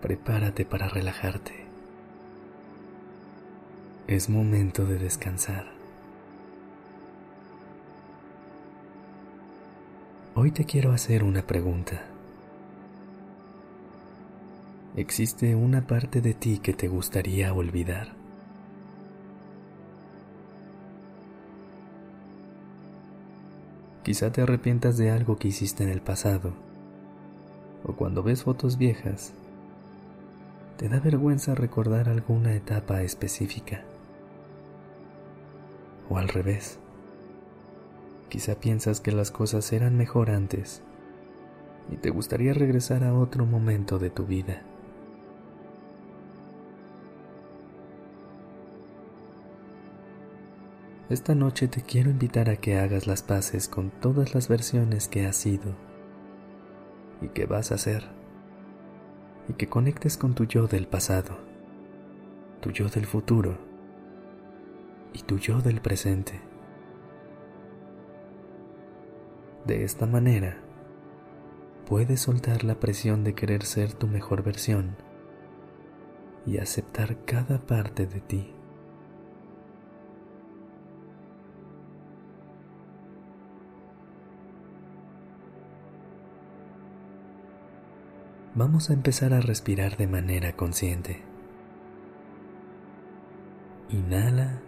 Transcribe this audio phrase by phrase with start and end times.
[0.00, 1.52] Prepárate para relajarte.
[4.06, 5.66] Es momento de descansar.
[10.34, 12.00] Hoy te quiero hacer una pregunta.
[14.96, 18.14] ¿Existe una parte de ti que te gustaría olvidar?
[24.02, 26.54] Quizá te arrepientas de algo que hiciste en el pasado,
[27.84, 29.34] o cuando ves fotos viejas,
[30.80, 33.82] te da vergüenza recordar alguna etapa específica.
[36.08, 36.78] O al revés,
[38.30, 40.80] quizá piensas que las cosas eran mejor antes
[41.92, 44.62] y te gustaría regresar a otro momento de tu vida.
[51.10, 55.26] Esta noche te quiero invitar a que hagas las paces con todas las versiones que
[55.26, 55.74] has sido
[57.20, 58.19] y que vas a ser,
[59.50, 61.36] y que conectes con tu yo del pasado,
[62.60, 63.58] tu yo del futuro
[65.12, 66.40] y tu yo del presente.
[69.66, 70.58] De esta manera,
[71.84, 74.94] puedes soltar la presión de querer ser tu mejor versión
[76.46, 78.54] y aceptar cada parte de ti.
[88.54, 91.22] Vamos a empezar a respirar de manera consciente.
[93.90, 94.60] Inhala.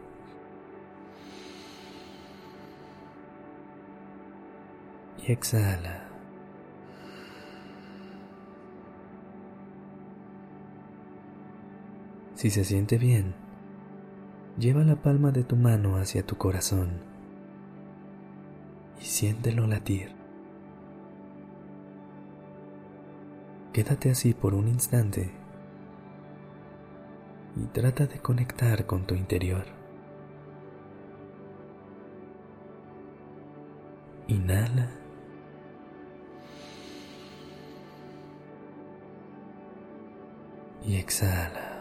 [5.27, 6.09] Y exhala.
[12.37, 13.35] Si se siente bien,
[14.59, 17.01] lleva la palma de tu mano hacia tu corazón
[19.01, 20.22] y siéntelo latir.
[23.73, 25.31] Quédate así por un instante
[27.57, 29.65] y trata de conectar con tu interior.
[34.29, 34.91] Inhala.
[40.85, 41.72] Y exhala.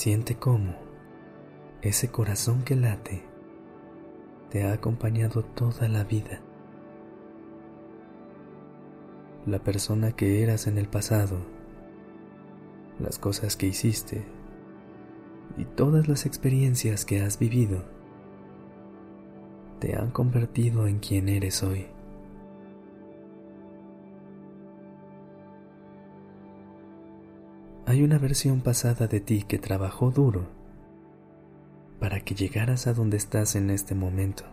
[0.00, 0.76] Siente cómo
[1.82, 3.22] ese corazón que late
[4.48, 6.40] te ha acompañado toda la vida.
[9.44, 11.36] La persona que eras en el pasado,
[12.98, 14.24] las cosas que hiciste
[15.58, 17.84] y todas las experiencias que has vivido
[19.80, 21.88] te han convertido en quien eres hoy.
[27.90, 30.46] Hay una versión pasada de ti que trabajó duro
[31.98, 34.44] para que llegaras a donde estás en este momento.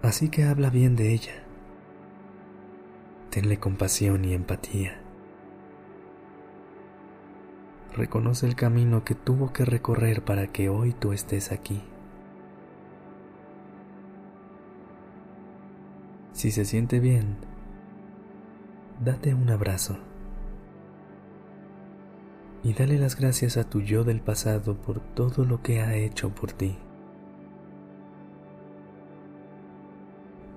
[0.00, 1.42] Así que habla bien de ella.
[3.30, 4.96] Tenle compasión y empatía.
[7.96, 11.82] Reconoce el camino que tuvo que recorrer para que hoy tú estés aquí.
[16.32, 17.50] Si se siente bien,
[19.04, 19.98] date un abrazo
[22.62, 26.32] y dale las gracias a tu yo del pasado por todo lo que ha hecho
[26.32, 26.78] por ti.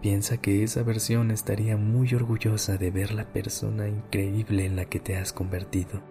[0.02, 5.00] Piensa que esa versión estaría muy orgullosa de ver la persona increíble en la que
[5.00, 6.04] te has convertido.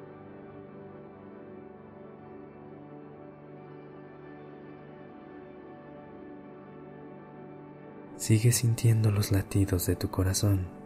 [8.16, 10.83] Sigue sintiendo los latidos de tu corazón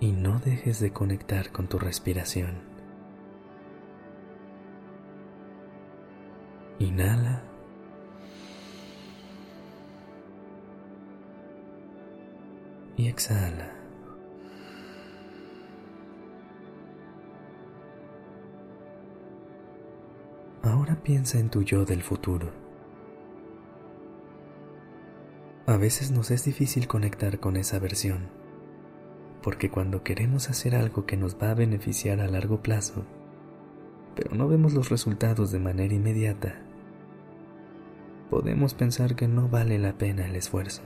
[0.00, 2.60] y no dejes de conectar con tu respiración.
[6.78, 7.42] Inhala.
[12.96, 13.72] Y exhala.
[20.62, 22.50] Ahora piensa en tu yo del futuro.
[25.66, 28.28] A veces nos es difícil conectar con esa versión,
[29.42, 33.04] porque cuando queremos hacer algo que nos va a beneficiar a largo plazo,
[34.14, 36.60] pero no vemos los resultados de manera inmediata,
[38.30, 40.82] podemos pensar que no vale la pena el esfuerzo.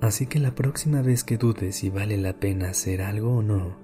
[0.00, 3.76] Así que la próxima vez que dudes si vale la pena hacer algo o no,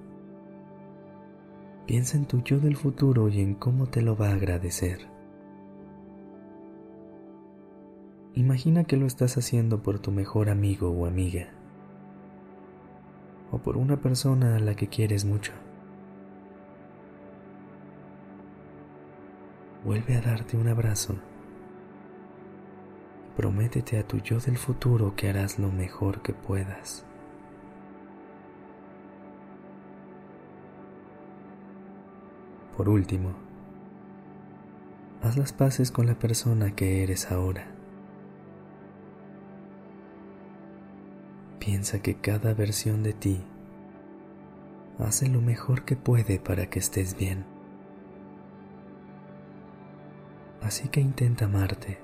[1.85, 5.14] piensa en tu yo del futuro y en cómo te lo va a agradecer.
[8.35, 11.47] Imagina que lo estás haciendo por tu mejor amigo o amiga,
[13.51, 15.53] o por una persona a la que quieres mucho.
[19.83, 21.15] Vuelve a darte un abrazo
[23.35, 27.03] Prométete a tu yo del futuro que harás lo mejor que puedas.
[32.77, 33.33] Por último,
[35.21, 37.67] haz las paces con la persona que eres ahora.
[41.65, 43.41] Piensa que cada versión de ti
[44.99, 47.43] hace lo mejor que puede para que estés bien.
[50.61, 51.97] Así que intenta amarte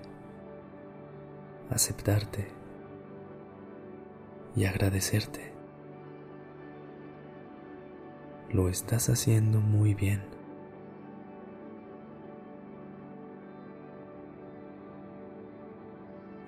[1.70, 2.48] aceptarte
[4.56, 5.54] y agradecerte.
[8.50, 10.22] Lo estás haciendo muy bien.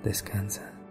[0.04, 0.83] Descansa.